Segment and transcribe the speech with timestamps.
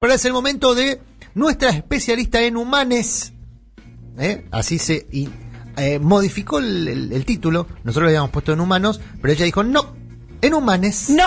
[0.00, 1.00] Ahora es el momento de
[1.34, 3.32] nuestra especialista en humanes.
[4.16, 4.46] ¿eh?
[4.52, 5.28] Así se y,
[5.76, 7.66] eh, modificó el, el- el título.
[7.82, 9.96] Nosotros lo habíamos puesto en humanos, pero ella dijo no,
[10.40, 11.10] en humanes.
[11.10, 11.24] No,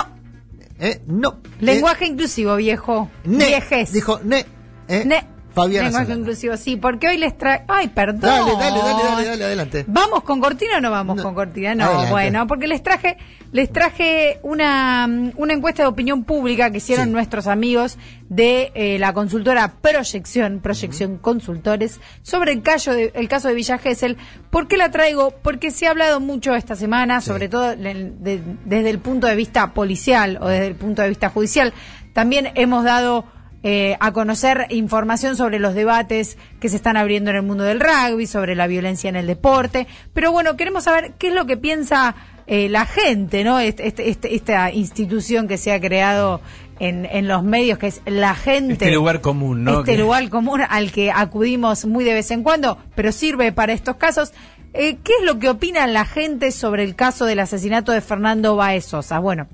[0.80, 1.02] ¿eh?
[1.06, 1.42] No.
[1.60, 3.10] lenguaje inclusivo, viejo.
[3.24, 3.46] Eh, ne.
[3.48, 3.92] Viejes.
[3.92, 4.46] Dijo ne.
[4.88, 5.04] ¿eh?
[5.04, 5.26] Ne.
[5.54, 7.62] Fabiana Lenguaje inclusivo, sí, porque hoy les trae...
[7.68, 8.20] Ay, perdón.
[8.22, 9.84] Dale, dale, dale, dale, dale, adelante.
[9.86, 11.22] ¿Vamos con cortina o no vamos No.
[11.22, 11.74] con cortina?
[11.74, 12.10] No, Adelante.
[12.10, 13.16] bueno, porque les traje,
[13.52, 17.12] les traje una, una encuesta de opinión pública que hicieron Sí.
[17.12, 23.48] nuestros amigos de eh, la consultora Proyección, Proyección Consultores, sobre el caso de, el caso
[23.48, 24.16] de Villa Gesell.
[24.50, 25.32] ¿Por qué la traigo?
[25.42, 29.74] Porque se ha hablado mucho esta semana, sobre todo de- desde el punto de vista
[29.74, 31.72] policial o desde el punto de vista judicial.
[32.14, 33.24] También hemos dado
[33.62, 37.80] eh, a conocer información sobre los debates que se están abriendo en el mundo del
[37.80, 39.86] rugby, sobre la violencia en el deporte.
[40.12, 42.14] Pero bueno, queremos saber qué es lo que piensa
[42.48, 43.60] eh, la gente, ¿no?
[43.60, 46.40] Este- este- este- esta institución que se ha creado
[46.80, 48.72] en, en los medios, que es la gente.
[48.72, 49.80] Este lugar común, ¿no?
[49.80, 53.94] Este lugar común al que acudimos muy de vez en cuando, pero sirve para estos
[53.94, 54.32] casos.
[54.74, 58.56] Eh, ¿Qué es lo que opina la gente sobre el caso del asesinato de Fernando
[58.56, 59.20] Baez Sosa?
[59.20, 59.46] Bueno,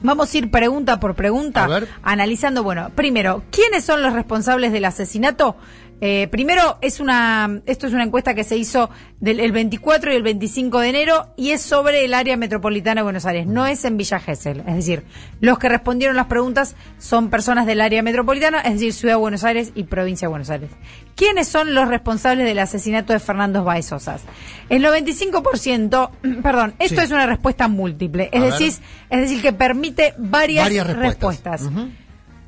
[0.00, 1.68] Vamos a ir pregunta por pregunta,
[2.02, 5.56] analizando, bueno, primero, ¿quiénes son los responsables del asesinato?
[6.00, 8.88] Eh, primero, es una, esto es una encuesta que se hizo
[9.20, 13.02] del el 24 y el 25 de enero y es sobre el área metropolitana de
[13.02, 14.60] Buenos Aires, no es en Villa Gesell.
[14.66, 15.04] Es decir,
[15.40, 19.44] los que respondieron las preguntas son personas del área metropolitana, es decir, Ciudad de Buenos
[19.44, 20.70] Aires y Provincia de Buenos Aires.
[21.16, 24.22] ¿Quiénes son los responsables del asesinato de Fernando Baez Sosas?
[24.70, 26.10] El 95%,
[26.42, 27.04] perdón, esto Sí.
[27.04, 28.72] es una respuesta múltiple, es decir,
[29.10, 31.68] es decir, que permite varias, Varias respuestas.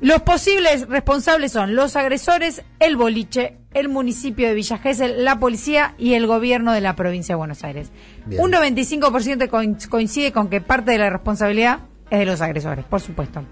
[0.03, 5.95] Los posibles responsables son los agresores, el boliche, el municipio de Villa Gesell, la policía
[5.97, 7.89] y el gobierno de la provincia de Buenos Aires.
[8.25, 8.41] Bien.
[8.41, 12.99] Un 95% coin- coincide con que parte de la responsabilidad es de los agresores, por
[12.99, 13.43] supuesto.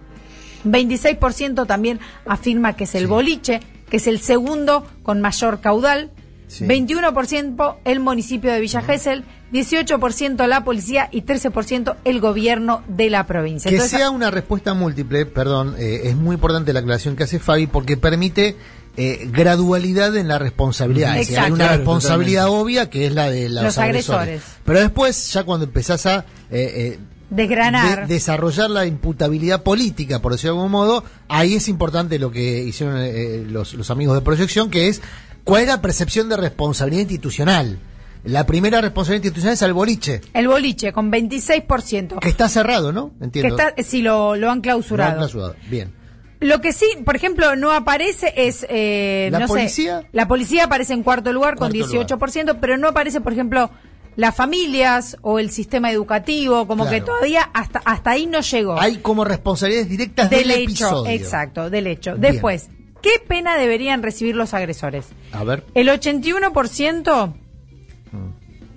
[0.66, 3.08] 26% también afirma que es el Sí.
[3.08, 6.12] boliche, que es el segundo con mayor caudal.
[6.52, 6.66] Sí.
[6.66, 13.26] 21% el municipio de Villa Gesell, 18% la policía y 13% el gobierno de la
[13.26, 13.70] provincia.
[13.70, 17.40] Que Entonces, sea una respuesta múltiple, perdón, eh, es muy importante la aclaración que hace
[17.40, 18.58] Fabi porque permite
[18.98, 21.18] eh, gradualidad en la responsabilidad.
[21.18, 24.22] Es decir, hay una responsabilidad obvia que es la de los, Los agresores.
[24.22, 24.42] agresores.
[24.66, 28.08] Pero después, ya cuando empezás a eh, eh, desgranar.
[28.08, 32.62] de- desarrollar la imputabilidad política, por decirlo de algún modo, ahí es importante lo que
[32.64, 35.02] hicieron eh, los, los amigos de proyección, que es
[35.44, 37.80] cuál es la percepción de responsabilidad institucional.
[38.24, 42.20] La primera responsabilidad institucional es al boliche, El boliche con 26%.
[42.20, 43.12] que está cerrado, ¿no?
[43.18, 43.58] Que Entiendo.
[43.58, 45.18] está, si lo, lo han clausurado.
[45.18, 45.56] clausurado.
[45.70, 45.92] Bien.
[46.40, 48.66] Lo que sí, por ejemplo, no aparece es...
[48.70, 50.04] eh, ¿La no sé, policía?
[50.12, 53.70] la policía aparece en cuarto lugar con Cuarto 18%, pero no aparece, por ejemplo,
[54.16, 56.98] las familias o el sistema educativo, como Claro.
[57.00, 58.80] que todavía hasta, hasta ahí no llegó.
[58.80, 61.12] Hay como responsabilidades directas del del, hecho, episodio.
[61.12, 62.12] exacto, del hecho.
[62.18, 62.34] Bien.
[62.34, 62.70] Después,
[63.02, 65.08] ¿qué pena deberían recibir los agresores?
[65.32, 65.64] A ver.
[65.74, 67.34] El 81%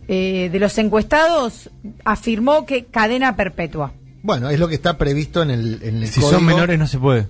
[0.08, 1.70] eh, de los encuestados
[2.04, 3.92] afirmó que cadena perpetua.
[4.22, 6.38] Bueno, es lo que está previsto en el, en el Si código.
[6.38, 7.26] son menores no se puede.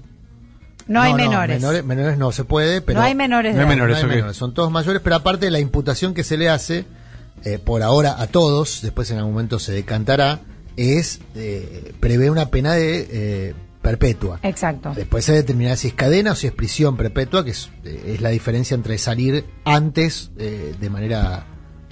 [0.87, 1.60] No, hay menores.
[1.60, 1.84] menores.
[1.84, 2.99] menores no se puede, pero...
[3.00, 3.53] no hay menores.
[3.55, 3.97] No de hay menores.
[3.97, 4.15] No hay ok.
[4.16, 6.84] menores, Son todos mayores, pero aparte la imputación que se le hace,
[7.44, 10.41] eh, por ahora a todos, después en algún momento se decantará,
[10.76, 14.41] es eh, prevé una pena de eh, perpetua.
[14.43, 14.93] Exacto.
[14.97, 18.31] Después se determinará si es cadena o si es prisión perpetua, que es, es la
[18.31, 21.47] diferencia entre salir antes eh, de manera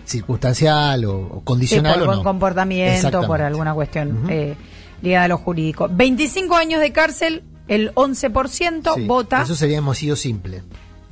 [0.05, 2.25] circunstancial o, o Sí, condicional por o buen no.
[2.25, 4.29] comportamiento, por alguna cuestión Ujú.
[4.31, 4.57] eh,
[5.03, 5.89] ligada a lo jurídico.
[5.91, 9.43] 25 años de cárcel, el 11% Sí, vota.
[9.43, 10.63] Eso sería homicidio simple.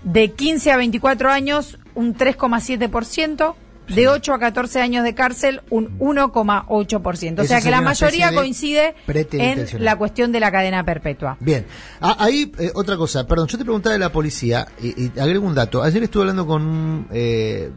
[0.03, 3.55] De 15 a 24 años, un 3,7%.
[3.95, 7.41] De 8 a 14 años de cárcel, un 1,8%.
[7.41, 8.95] O sea que la mayoría de coincide
[9.33, 11.37] en la cuestión de la cadena perpetua.
[11.41, 11.67] Bien,
[12.01, 15.47] Ah, ahí eh, otra cosa, perdón, yo te preguntaba de la policía y, y agrego
[15.47, 15.83] un dato.
[15.83, 17.71] Ayer estuve hablando con un eh,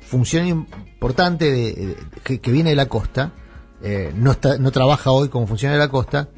[0.00, 3.32] funcionario importante de, de- que, que viene de la costa,
[3.82, 6.28] eh, no, está, no trabaja hoy como funcionario de la costa.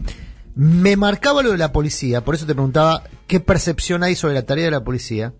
[0.55, 4.43] Me marcaba lo de la policía, por eso te preguntaba qué percepción hay sobre la
[4.43, 5.32] tarea de la policía,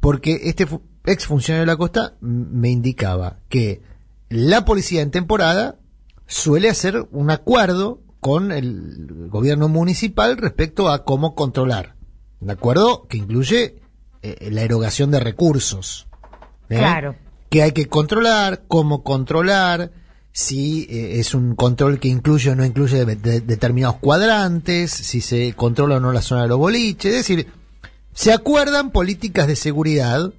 [0.00, 0.66] porque este
[1.04, 3.82] ex funcionario de la costa me indicaba que
[4.28, 5.78] la policía en temporada
[6.26, 11.94] suele hacer un acuerdo con el gobierno municipal respecto a cómo controlar.
[12.40, 13.76] Un acuerdo que incluye
[14.22, 16.08] eh, la erogación de recursos.
[16.68, 16.76] ¿eh?
[16.78, 17.16] Claro.
[17.48, 19.92] Que hay que controlar, cómo controlar,
[20.32, 25.20] si eh, es un control que incluye o no incluye de- de- determinados cuadrantes, si
[25.20, 27.12] se controla o no la zona de los boliches.
[27.12, 27.46] Es decir,
[28.18, 30.32] se acuerdan políticas de seguridad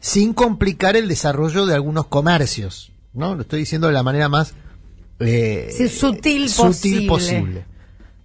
[0.00, 2.92] sin complicar el desarrollo de algunos comercios.
[3.14, 3.34] ¿no?
[3.34, 4.54] Lo estoy diciendo de la manera más
[5.18, 7.08] eh, Sí, sutil sutil posible.
[7.08, 7.64] posible.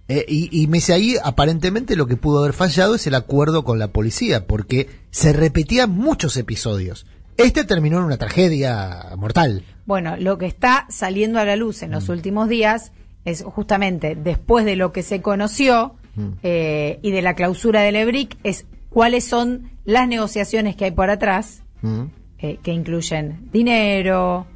[0.06, 3.64] Eh, y, y me dice ahí, aparentemente lo que pudo haber fallado es el acuerdo
[3.64, 7.06] con la policía, porque se repetían muchos episodios.
[7.38, 9.64] Este terminó en una tragedia mortal.
[9.84, 11.94] Bueno, lo que está saliendo a la luz en Mm.
[11.94, 12.92] los últimos días
[13.24, 16.28] es justamente después de lo que se conoció Mm.
[16.44, 18.64] eh, y de la clausura del EBRIC, es
[18.96, 22.04] cuáles son las negociaciones que hay por atrás, Mm.
[22.38, 24.46] eh, que incluyen dinero,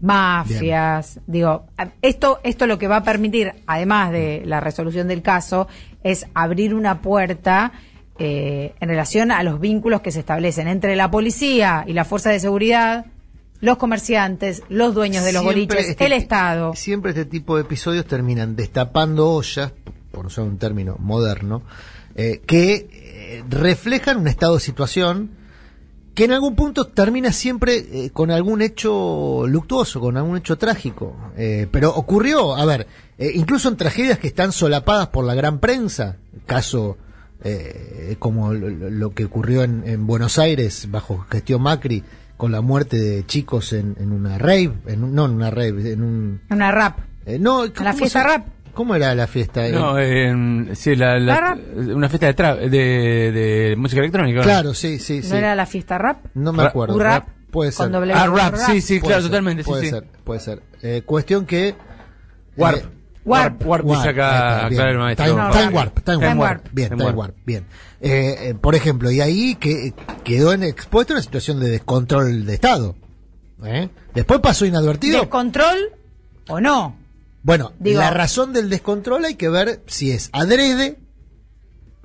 [0.00, 1.20] mafias.
[1.26, 1.66] Digo,
[2.00, 5.68] esto, esto lo que va a permitir, además de la resolución del caso,
[6.02, 7.72] es abrir una puerta.
[8.22, 12.28] eh, en relación a los vínculos que se establecen entre la policía y la fuerza
[12.28, 13.06] de seguridad,
[13.60, 16.74] los comerciantes, los dueños de los Siempre boliches, este el Estado.
[16.74, 19.72] Siempre este tipo de episodios terminan destapando ollas,
[20.12, 21.62] por usar un término moderno,
[22.14, 25.30] eh, que eh, reflejan un estado de situación
[26.14, 27.76] que en algún punto termina siempre
[28.06, 31.16] eh, con algún hecho luctuoso, con algún hecho trágico.
[31.36, 32.86] Eh, pero ocurrió, a ver,
[33.18, 36.98] eh, incluso en tragedias que están solapadas por la gran prensa, caso
[37.44, 42.02] eh, como lo, lo que ocurrió en, en Buenos Aires bajo gestión Macri,
[42.36, 45.92] con la muerte de chicos en, en una rave, en un- no en una rave,
[45.92, 46.40] en un...
[46.50, 46.98] Una rap.
[47.38, 48.46] no, ¿En la ¿cómo fiesta se- rap?
[48.74, 49.66] ¿Cómo era la fiesta?
[49.66, 54.42] Eh, No, eh, sí, la, una fiesta de, tra- de, de música electrónica.
[54.42, 55.30] claro, sí, sí, sí.
[55.30, 56.24] ¿No era la fiesta rap?
[56.34, 56.98] No me acuerdo.
[56.98, 57.92] Rap, Puede con ser.
[57.92, 59.90] doble Ah, rap, sí, sí, Puede claro, ser, totalmente, sí, Puede sí.
[59.90, 60.62] ser, puede ser.
[60.82, 61.74] Eh, cuestión que...
[62.56, 62.78] Warp.
[62.78, 62.84] eh,
[63.24, 63.66] Warp.
[63.66, 64.80] Warp, dice Warp, acá, bien.
[64.80, 65.26] acá el maestro.
[65.26, 65.74] Time, No, time Warp.
[65.74, 66.40] warp, time, Time warp.
[66.40, 66.68] Warp.
[66.72, 67.18] Bien, Time time Warp.
[67.18, 67.64] warp, bien.
[68.00, 69.92] Eh, eh, por ejemplo, y ahí que
[70.24, 72.94] quedó en expuesto una situación de descontrol de Estado.
[73.64, 73.88] ¿eh?
[74.14, 75.20] Después pasó inadvertido.
[75.20, 75.76] ¿Descontrol
[76.48, 76.96] o no?
[77.42, 80.98] Bueno, Digo- la razón del descontrol hay que ver si es adrede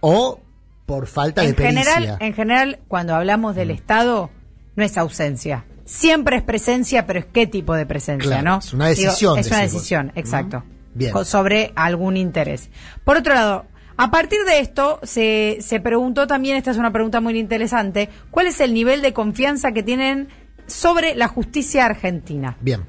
[0.02, 0.40] o
[0.86, 1.84] por falta de pericia.
[1.84, 3.58] general, en general, cuando hablamos Mm.
[3.58, 4.30] del Estado,
[4.76, 5.66] no es ausencia.
[5.86, 8.60] Siempre es presencia, pero es qué tipo de presencia, Claro, ¿no?
[8.60, 9.72] es una decisión, es una vos.
[9.72, 10.60] decisión, exacto.
[10.60, 10.98] Mm.
[10.98, 11.12] Bien.
[11.12, 12.70] Co- Sobre algún interés.
[13.04, 13.66] Por otro lado,
[13.98, 18.48] a partir de esto, se, se preguntó también, esta es una pregunta muy interesante, ¿cuál
[18.48, 20.30] es el nivel de confianza que tienen
[20.68, 22.58] sobre la justicia argentina?
[22.62, 22.86] Bien.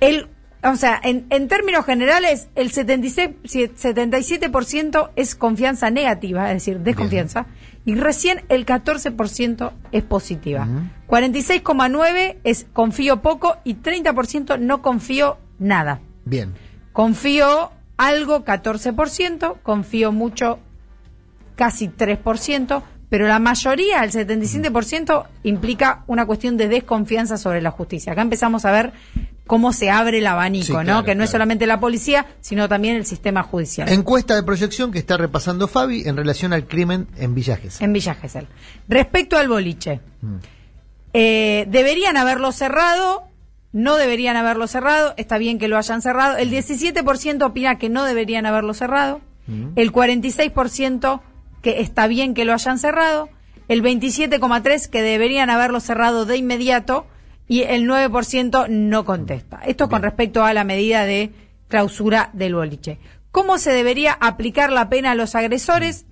[0.00, 0.28] El,
[0.62, 6.80] o sea, en, en términos generales, el 76, si- 77% es confianza negativa, es decir,
[6.80, 7.46] desconfianza,
[7.84, 10.64] y recién el 14% es positiva.
[10.64, 10.80] Ujú.
[11.16, 16.00] 46,9% es confío poco y 30% no confío nada.
[16.24, 16.52] Bien.
[16.92, 20.58] Confío algo, 14%, confío mucho,
[21.54, 28.12] casi 3%, pero la mayoría, el 77%, implica una cuestión de desconfianza sobre la justicia.
[28.12, 28.92] Acá empezamos a ver
[29.46, 31.04] cómo se abre el abanico, Sí, ¿no?
[31.04, 33.88] que no es solamente la policía, sino también el sistema judicial.
[33.88, 37.80] Encuesta de proyección que está repasando Fabi en relación al crimen en Villajes.
[37.80, 38.48] en Villa Gesell.
[38.88, 40.36] Respecto al boliche, Mm.
[41.12, 43.24] eh, deberían haberlo cerrado,
[43.72, 46.36] no deberían haberlo cerrado, está bien que lo hayan cerrado.
[46.36, 49.68] El 17% opina que no deberían haberlo cerrado, Mm.
[49.76, 51.22] el 46%
[51.62, 53.28] que está bien que lo hayan cerrado,
[53.68, 57.06] el 27,3% que deberían haberlo cerrado de inmediato
[57.48, 59.60] y el 9% no contesta.
[59.64, 61.32] Esto con respecto a la medida de
[61.68, 62.98] clausura del boliche.
[63.30, 66.06] ¿Cómo se debería aplicar la pena a los agresores?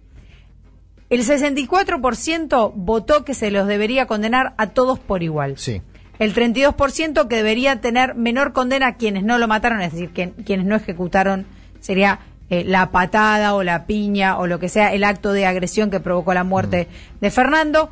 [1.11, 5.59] El 64% votó que se los debería condenar a todos por igual.
[5.59, 5.83] Sí.
[6.19, 10.31] El 32% que debería tener menor condena a quienes no lo mataron, es decir, que,
[10.31, 11.47] quienes no ejecutaron
[11.81, 12.21] sería
[12.51, 16.01] eh, la patada o la piña o lo que sea, el acto de agresión que
[16.01, 16.89] provocó la muerte
[17.21, 17.91] de Fernando.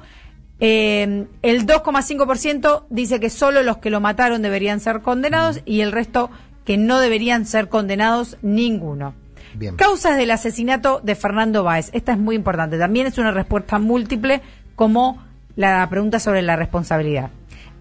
[0.61, 5.91] Eh, el 2,5% dice que solo los que lo mataron deberían ser condenados y el
[5.93, 6.31] resto
[6.65, 9.15] que no deberían ser condenados ninguno.
[9.55, 9.77] Bien.
[9.77, 11.91] Causas del asesinato de Fernando Báez.
[11.93, 12.79] Esta es muy importante.
[12.79, 14.41] También es una respuesta múltiple
[14.77, 15.23] como
[15.57, 17.31] la pregunta sobre la responsabilidad.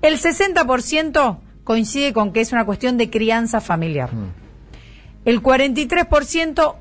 [0.02, 4.12] El 60% coincide con que es una cuestión de crianza familiar.
[4.14, 4.32] Mm.
[5.26, 6.76] El 43%,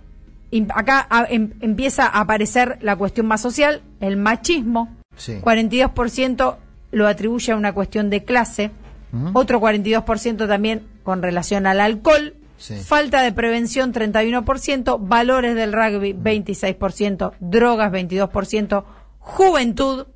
[0.51, 4.97] im- acá a- em- empieza a aparecer la cuestión más social, el machismo.
[5.21, 5.39] Sí.
[5.43, 6.57] 42%
[6.93, 8.71] lo atribuye a una cuestión de clase.
[9.13, 9.31] Ujú.
[9.39, 12.35] Otro 42% también con relación al alcohol.
[12.57, 12.75] Sí.
[12.77, 18.85] Falta de prevención 31%, valores del rugby 26%, drogas 22%,
[19.19, 20.07] juventud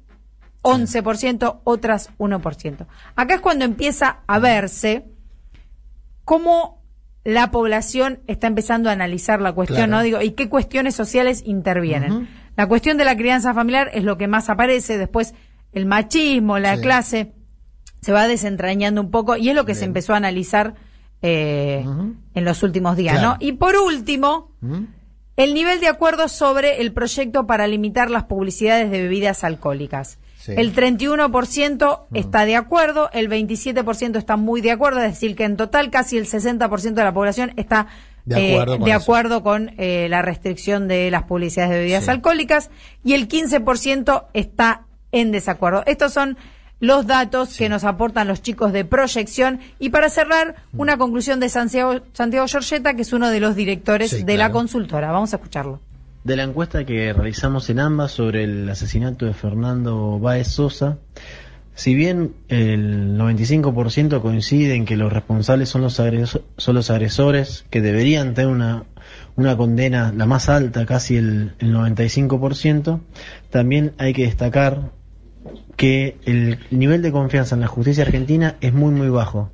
[0.62, 2.86] 11%, otras 1%.
[3.16, 5.04] Acá es cuando empieza a verse
[6.24, 6.82] cómo
[7.24, 9.92] la población está empezando a analizar la cuestión, Claro.
[9.92, 10.02] ¿no?
[10.02, 12.28] Digo, y qué cuestiones sociales intervienen.
[12.56, 15.34] La cuestión de la crianza familiar es lo que más aparece, después
[15.72, 16.82] el machismo, la Sí.
[16.82, 17.32] clase,
[18.00, 20.74] se va desentrañando un poco y es lo que se empezó a analizar
[21.22, 21.84] eh,
[22.34, 23.30] en los últimos días, Claro.
[23.30, 23.36] ¿no?
[23.40, 24.52] Y por último,
[25.36, 30.18] el nivel de acuerdo sobre el proyecto para limitar las publicidades de bebidas alcohólicas.
[30.38, 30.52] Sí.
[30.54, 35.56] El 31% está de acuerdo, el 27% está muy de acuerdo, es decir, que en
[35.56, 37.86] total casi el 60% de la población está
[38.24, 39.00] De acuerdo eh, con de eso.
[39.02, 42.10] acuerdo con eh, la restricción de las publicidades de bebidas Sí.
[42.10, 42.70] alcohólicas
[43.04, 45.82] y el 15% está en desacuerdo.
[45.86, 46.36] Estos son
[46.80, 50.80] los datos que nos aportan los chicos de proyección y para cerrar Mm.
[50.80, 54.50] una conclusión de Santiago, Santiago Giorgetta que es uno de los directores Sí, de la
[54.50, 55.12] consultora.
[55.12, 55.80] Vamos a escucharlo.
[56.24, 60.96] De la encuesta que realizamos en ambas sobre el asesinato de Fernando Báez Sosa,
[61.74, 67.64] si bien el 95% coincide en que los responsables son los, agreso- son los agresores,
[67.70, 68.84] que deberían tener una,
[69.36, 73.00] una condena la más alta, casi el, el 95%,
[73.50, 74.92] también hay que destacar
[75.76, 79.50] que el nivel de confianza en la justicia argentina es muy muy bajo.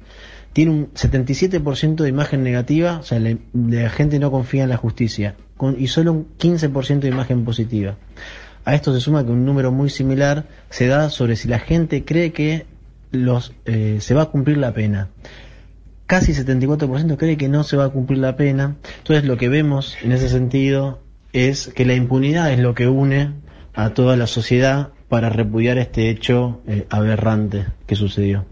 [0.52, 5.36] Tiene un 77% de imagen negativa, o sea, la gente no confía en la justicia,
[5.56, 7.94] con, y solo un 15% de imagen positiva.
[8.64, 12.04] A esto se suma que un número muy similar se da sobre si la gente
[12.04, 12.66] cree que
[13.10, 15.08] los, eh, se va a cumplir la pena.
[16.06, 18.76] Casi 74% cree que no se va a cumplir la pena.
[18.98, 21.00] Entonces lo que vemos en ese sentido
[21.32, 23.32] es que la impunidad es lo que une
[23.74, 28.44] a toda la sociedad para repudiar este hecho eh, aberrante que sucedió.